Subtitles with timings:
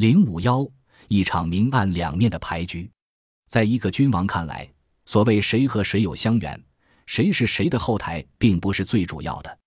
[0.00, 0.66] 零五幺，
[1.08, 2.90] 一场明暗两面的牌局，
[3.48, 4.66] 在一个君王看来，
[5.04, 6.58] 所谓谁和谁有相缘，
[7.04, 9.58] 谁是谁的后台，并不是最主要的。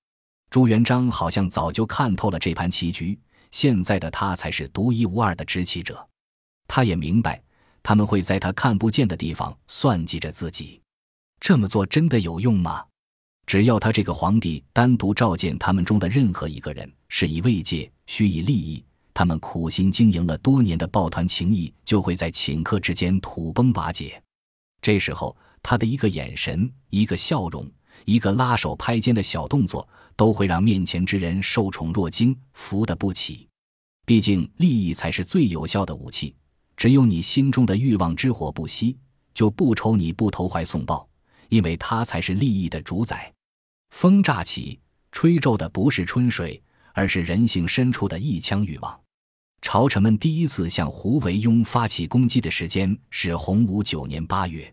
[0.49, 3.15] 朱元璋好像早就看透了这盘棋局，
[3.51, 6.03] 现在的他才是独一无二的执棋者。
[6.67, 7.39] 他也明白，
[7.83, 10.81] 他们会在他看不见的地方算计着自己。
[11.39, 12.83] 这么做真的有用吗？
[13.45, 18.83] 只要他这个皇帝单独召见他们中的任何一个人，是以慰藉，虚以利益，
[19.13, 24.21] 他们苦心经营了多年的抱团情谊就会在顷刻之间土崩瓦解。
[24.81, 27.69] 这时候，他的一个眼神，一个笑容。
[28.05, 29.87] 一个拉手拍肩的小动作，
[30.17, 33.47] 都会让面前之人受宠若惊，扶得不起。
[34.05, 36.35] 毕竟利益才是最有效的武器。
[36.75, 38.97] 只有你心中的欲望之火不熄，
[39.33, 41.07] 就不愁你不投怀送抱，
[41.47, 43.31] 因为它才是利益的主宰。
[43.91, 44.79] 风乍起，
[45.11, 46.61] 吹皱的不是春水，
[46.93, 48.99] 而是人性深处的一腔欲望。
[49.63, 54.71] 朝臣们第一次向胡惟庸发起攻击的时间是洪武九年八月，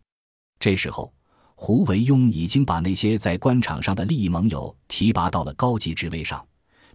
[0.58, 1.10] 这时候。
[1.54, 6.44] 胡惟庸已经把那些在官场上的利益盟友提拔到了高级职位上，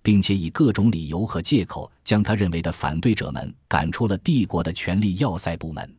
[0.03, 5.97] 并且以各种理由和借口将他认为的反对者们赶出了帝国的权力要塞部门。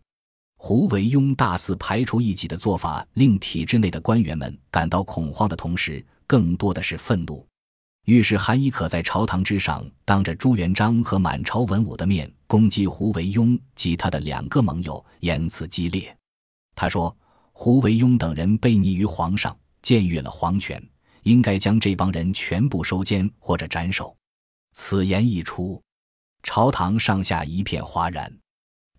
[0.58, 7.47] 胡惟庸大肆排除异己的做法，令体制内的官员们感到恐慌的同时，更多的是愤怒。
[8.07, 16.17] 于是韩懿可在朝堂之上，当着朱元璋和满朝文武的面攻击胡惟庸及他的两个盟友，言辞激烈。
[16.75, 17.17] 他说。
[17.59, 20.79] 胡惟庸等人背逆于皇上，僭越了皇权，
[21.23, 24.15] 应该将这帮人全部收监或者斩首。
[24.75, 25.83] 此言一出，
[26.43, 28.31] 朝堂上下一片哗然。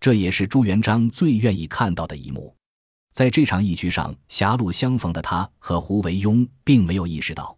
[0.00, 2.52] 这也是朱元璋最愿意看到的一幕。
[3.12, 7.56] 在这场义局上狭路相逢的他和胡惟庸，并没有意识到，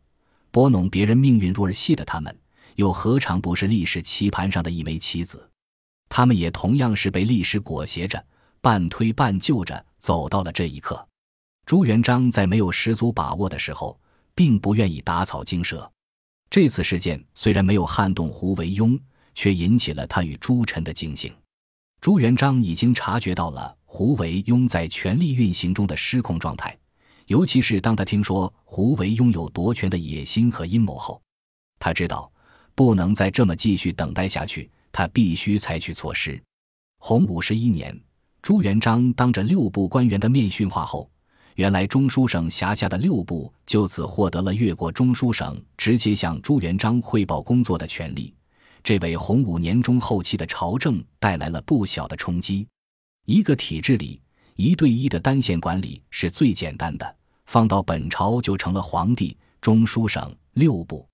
[0.50, 2.36] 拨弄别人命运入儿戏的他们，
[2.76, 5.50] 又何尝不是历史棋盘上的一枚棋子？
[6.08, 8.24] 他们也同样是被历史裹挟着。
[8.62, 11.08] 半推半就着走到了这一刻，
[11.64, 13.98] 朱元璋在没有十足把握的时候，
[14.34, 15.90] 并不愿意打草惊蛇。
[16.50, 19.00] 这次事件虽然没有撼动胡惟庸，
[19.34, 21.32] 却引起了他与诸臣的惊醒。
[22.02, 26.78] 朱元璋已经察觉到了胡惟庸在权力运行中的失控状态，
[27.30, 31.22] 尤其是当他听说胡惟庸有夺权的野心和阴谋后，
[31.78, 32.30] 他知道
[32.74, 36.42] 不能再这么继续等待下去，他必须采取措施。
[36.98, 37.96] 洪武十一年。
[38.42, 41.08] 朱元璋当着六部官员的面训话后，
[41.54, 48.34] 原来中书省辖下的六部就此获得了越过中书省直接向朱元璋汇报工作的权利，
[48.82, 52.66] 这为洪武年中后期的朝政带来了不小的冲击。
[53.26, 54.20] 一个体制里，
[54.56, 57.16] 一对一的单线管理是最简单的，
[57.50, 61.04] 放到本朝就成了皇帝、中书省六部。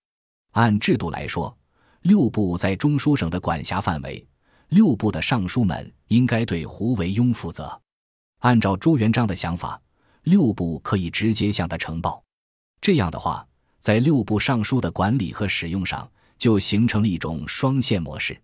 [0.52, 1.56] 按制度来说，
[2.02, 4.22] 六部在中书省的管辖范围。
[4.68, 7.80] 六部的尚书们应该对胡惟庸负责。
[8.40, 9.80] 按照朱元璋的想法，
[10.24, 12.22] 六部可以直接向他呈报。
[12.82, 13.48] 这样的话，
[13.80, 18.38] 在六部尚书的管理和使用上，就形成了一种双线模式。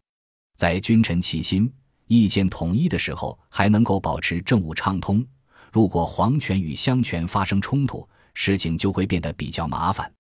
[0.56, 1.70] 在君臣齐心、
[2.06, 5.22] 意见统一的时候，还能够保持政务畅通；
[5.72, 10.12] 如果皇权与相权发生冲突，事情就会变得比较麻烦。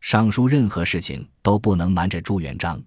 [0.00, 2.80] 尚书任何事情都不能瞒着朱元璋。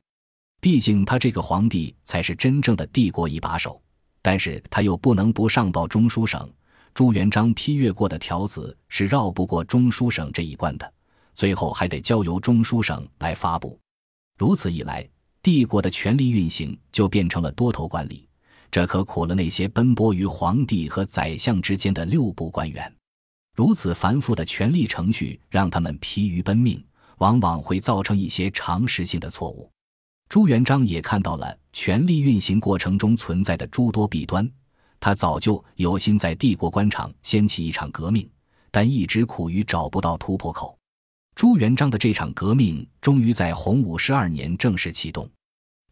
[0.61, 3.81] 毕竟他这个皇帝才是真正的帝国一把手，
[4.21, 6.49] 但是他又不能不上报中书省。
[6.93, 10.93] 朱元璋批阅过的条子是绕不过中书省这一关的，
[11.33, 13.77] 最后还得交由中书省来发布。
[14.37, 15.05] 如此一来，
[15.41, 18.24] 帝国的权力运行就变成了多头管理，
[18.75, 22.93] 这可苦了那些奔波于皇帝和宰相之间的六部官员。
[23.55, 26.85] 如此繁复的权力程序让他们疲于奔命，
[27.19, 29.71] 往往会造成一些常识性的错误。
[30.27, 34.45] 朱元璋也看到了权力运行过程中存在的诸多弊端，
[34.99, 38.29] 他早就有心在帝国官场掀起一场革命，
[38.71, 40.77] 但一直苦于找不到突破口。
[41.33, 45.31] 朱元璋的这场革命终于在洪武十二年正式启动。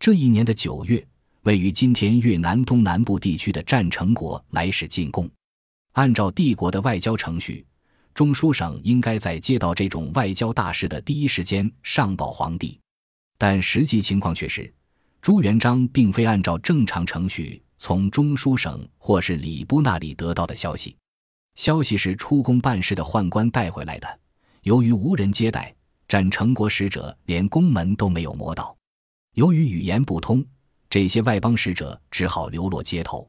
[0.01, 1.07] 这一年的九月，
[1.43, 5.29] 位于今天越南东南部地区的占城国来使进贡。
[5.91, 7.65] 按照帝国的外交程序，
[8.13, 12.79] 中书省应该在接到这种外交大事的第一时间上报皇帝。
[13.37, 14.73] 但实际情况却是，
[15.21, 20.95] 朱元璋并非按照正常程序从中书省或是礼部那里得到的消息，
[21.55, 24.19] 消息是出宫办事的宦官带回来的。
[24.61, 25.75] 由于无人接待，
[26.07, 28.73] 占城国使者连宫门都没有摸到。
[29.33, 30.45] 由于语言不通，
[30.93, 33.27] 这些外邦使者只好流落街头。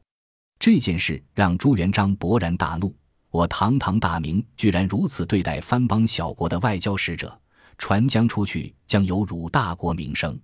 [0.59, 2.95] 这件事让朱元璋勃然大怒：
[3.31, 7.35] 我堂堂大明，居然如此对待藩邦小国的外交使者！
[7.79, 10.39] 传将出去，将有辱大国名声。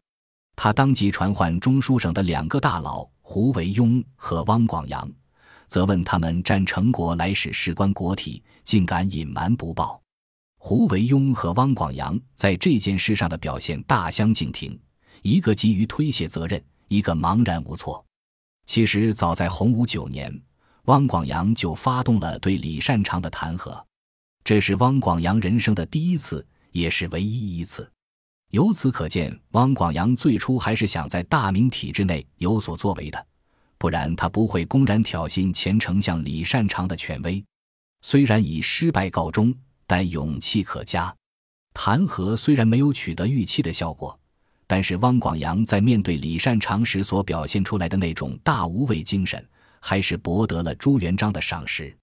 [0.56, 5.08] 他当即传唤中书省的两个大佬胡惟庸和汪广洋，
[5.68, 10.02] 责问他们占成国来使事关国体，竟敢隐瞒不报。
[10.58, 14.76] 胡惟庸和汪广洋在这件事上的表现大相径庭，
[15.22, 16.60] 一个急于推卸责任，
[16.92, 18.06] 一个茫然无措。
[18.66, 20.42] 其实早在洪武九年，
[20.86, 23.82] 汪广洋就发动了对李善长的弹劾，
[24.44, 27.90] 这是汪广洋人生的第一次，也是唯一一次。
[28.50, 33.26] 由此可见，汪广洋最初还是想在大明体制内有所作为的，
[33.78, 37.42] 不然他不会公然挑衅前丞相李善长的权威。
[38.02, 39.56] 虽然以失败告终，
[39.88, 41.16] 但勇气可嘉。
[41.74, 44.20] 弹劾虽然没有取得预期的效果，
[44.72, 49.46] 但是汪广洋在面对李善长时所表现出来的那种大无畏精神，
[49.82, 51.94] 还是博得了朱元璋的赏识。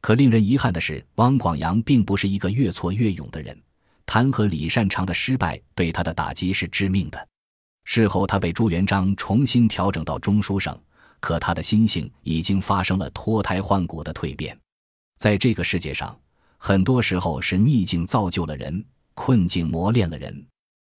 [0.00, 3.54] 可令人遗憾的是，汪广洋并不是一个越挫越勇的人。
[4.06, 7.28] 弹劾李善长的失败对他的打击是致命的。
[7.84, 10.74] 事后，他被朱元璋重新调整到中书省，
[11.20, 14.58] 可他的心性已经发生了脱胎换骨的蜕变。
[15.18, 16.18] 在这个世界上，
[16.56, 18.82] 很多时候是逆境造就了人，
[19.12, 20.46] 困境磨练了人。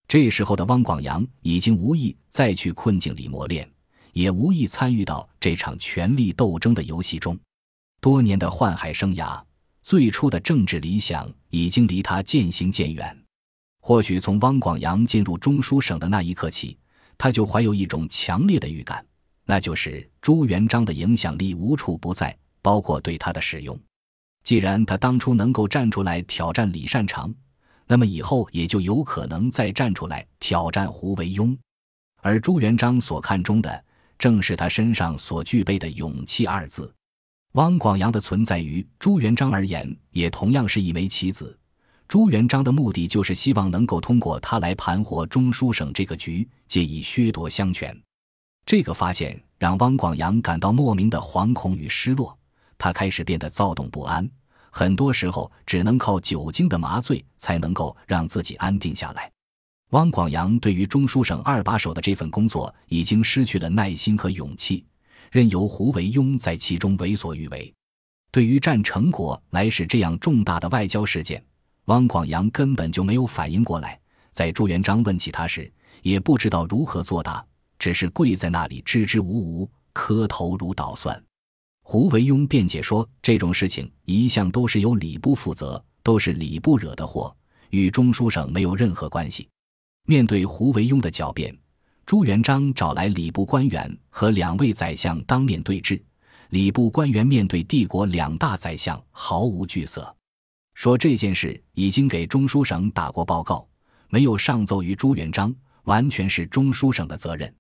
[0.08, 3.70] 这时候的汪广洋已经无意再去困境里磨练，
[4.14, 7.38] 也无意参与到这场权力斗争的游戏中。
[8.00, 9.42] 多年的宦海生涯。
[9.84, 13.18] 最初的政治理想已经离他渐行渐远。
[13.80, 16.78] 或许从汪广洋进入中书省的那一刻起，
[17.18, 19.06] 他就怀有一种强烈的预感，
[19.46, 23.80] 那就是朱元璋的影响力无处不在，包括对他的使用。
[24.44, 27.34] 既然他当初能够站出来挑战李善长，
[27.88, 31.58] 那么以后也就有可能再站出来挑战胡惟庸。
[32.22, 33.86] 而朱元璋所看重的，
[34.20, 36.94] 正是他身上所具备的勇气二字。
[37.54, 41.58] 汪广洋的存在于朱元璋而言，也同样是一枚棋子。
[42.08, 47.98] 朱元璋的目的就是希望能够通过他来盘活中书省这个局，借以削夺相权。
[48.66, 52.38] 这个发现让汪广洋感到莫名的惶恐与失落，
[52.78, 54.30] 他开始变得躁动不安，
[54.78, 59.32] 很多时候只能靠酒精的麻醉才能够让自己安定下来。
[59.90, 64.86] 汪广洋对于中书省二把手的这份工作已经失去了耐心和勇气。
[65.32, 67.74] 任由胡惟庸在其中为所欲为。
[68.30, 71.44] 对于战成果来使这样重大的外交事件，
[71.86, 74.00] 汪广洋根本就没有反应过来。
[74.32, 77.44] 在朱元璋问起他时，也不知道如何作答，
[77.80, 81.20] 只是跪在那里支支吾吾，磕头如捣蒜。
[81.90, 87.34] 胡惟庸辩解说，这种事情一向都是由礼部负责，都是礼部惹的祸，
[87.70, 89.48] 与中书省没有任何关系。
[90.06, 91.58] 面对胡惟庸的狡辩。
[92.06, 96.04] 朱元璋找来礼部官员和两位宰相当面对质，
[96.50, 100.14] 礼部官员面对帝国两大宰相毫无惧色，
[100.74, 103.66] 说这件事已经给中书省打过报告，
[104.10, 107.56] 没有上奏于朱元璋，完全是中书省的责任。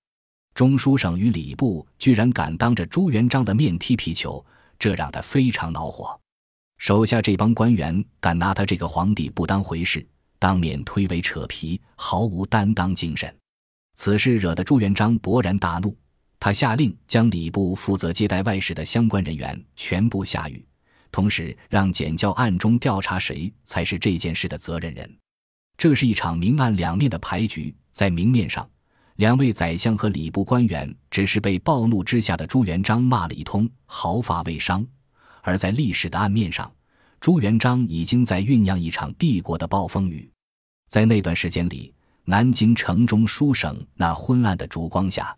[0.57, 4.44] 中书省与礼部居然敢当着朱元璋的面踢皮球，
[4.80, 6.19] 这让他非常恼火。
[6.80, 10.04] 手下这帮官员敢拿他这个皇帝不当回事，
[10.39, 13.31] 当面推诿扯皮，毫无担当精神。
[13.94, 15.95] 此事惹得朱元璋勃然大怒，
[16.39, 20.65] 他下令将礼部负责接待外事的相关人员全部下狱，
[21.12, 25.18] 同时让检校暗中调查谁才是这件事的责任人。
[25.77, 27.75] 这是一场明暗两面的牌局。
[27.92, 28.68] 在明面上，
[29.18, 34.81] 两位宰相和礼部官员只是被暴怒之下的朱元璋骂了一通，毫发未伤；
[35.44, 36.71] 而在历史的暗面上，
[37.19, 40.28] 朱元璋已经在酝酿一场帝国的暴风雨。
[40.90, 41.94] 在那段时间里。
[42.30, 45.33] 南京城中书省那昏暗的烛光下，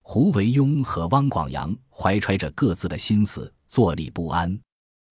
[0.00, 4.58] 胡惟庸和汪广洋怀揣着各自的心思，坐立不安。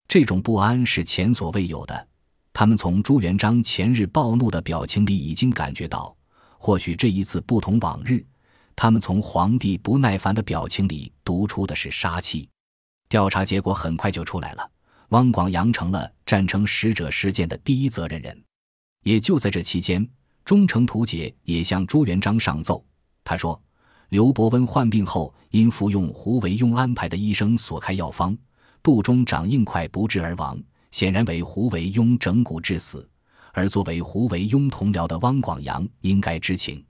[0.08, 2.08] 这种不安是前所未有的。
[2.54, 6.16] 他们从朱元璋前日暴怒的表情里已经感觉到，
[6.62, 8.22] 或许这一次不同往日。
[8.76, 12.46] 他们从皇帝不耐烦的表情里读出的是杀气。
[13.08, 14.70] 调查结果很快就出来了，
[15.08, 18.44] 汪广洋成了战成使者事件的第一责任人。
[19.04, 20.06] 也就在这期间。
[20.42, 22.84] 忠诚图解也向朱元璋上奏，
[23.22, 23.60] 他说
[24.08, 28.36] ：“刘伯温患病后，因服用胡惟庸安排的医生所开药方，
[28.82, 33.08] 肚中长硬块不治而亡，显然为胡惟庸整蛊致死。
[33.52, 36.84] 而作为胡惟庸同僚的汪广洋应该知情。”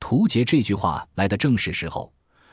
[0.00, 2.12] 图解这句话来的正是时候，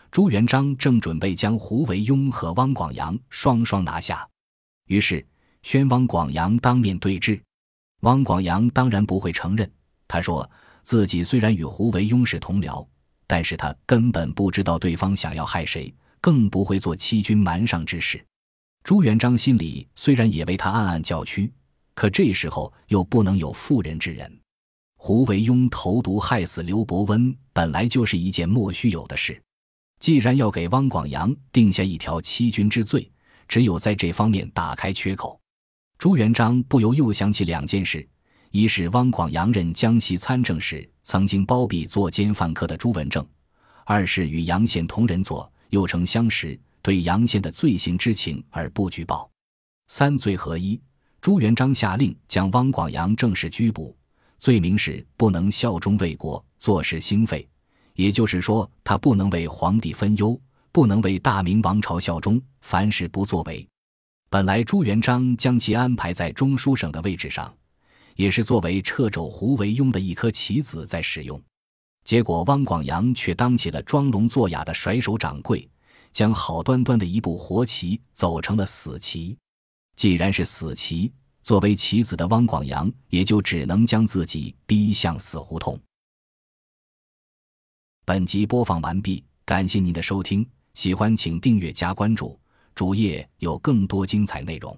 [0.09, 4.27] 朱元璋正准备将胡惟庸和汪广洋双双拿下，
[4.87, 5.25] 于是
[5.63, 7.41] 宣汪广洋当面对质。
[8.01, 9.69] 汪广洋当然不会承认。
[10.07, 10.49] 他说
[10.83, 12.85] 自己虽然与胡惟庸是同僚，
[13.27, 18.23] 但是他根本不知道对方想要害谁，更不会做欺君瞒上之事。
[18.83, 21.51] 朱元璋心里虽然也为他暗暗叫屈，
[22.01, 24.39] 可这时候又不能有妇人之仁。
[24.97, 29.39] 胡惟庸投毒害死刘伯温，本来就是一件莫须有的事。
[29.99, 33.07] 既然要给汪广洋定下一条欺君之罪，
[33.47, 35.39] 只有在这方面打开缺口。
[35.99, 38.09] 朱元璋不由又想起两件事：
[38.49, 43.23] 一是汪广洋任江西参政时曾经包庇作奸犯科的朱文正；
[43.85, 49.29] 二是与杨宪同人作，又称相识，对杨宪的罪行知情而不举报，
[49.85, 50.81] 三罪合一。
[51.21, 53.95] 朱元璋下令将汪广洋正式拘捕，
[54.39, 57.47] 罪名是不能效忠魏国，坐视兴废。
[57.93, 60.39] 也就是说，他不能为皇帝分忧，
[60.71, 63.67] 不能为大明王朝效忠，凡事不作为。
[64.31, 67.53] 本来朱元璋将其安排在中书省的位置上，
[68.15, 71.39] 也是作为掣肘胡惟庸的一颗棋子在使用。
[72.03, 75.69] 结果汪广洋却当起了装聋作哑的甩手掌柜，
[76.11, 79.37] 将好端端的一步活棋走成了死棋。
[80.01, 85.79] 既然是死棋，作为棋子的汪广洋也就只能将自己逼向死胡同。
[88.03, 90.43] 本集播放完毕，感谢您的收听，
[90.73, 92.39] 喜欢请订阅加关注，
[92.73, 94.75] 主页有更多精彩内容。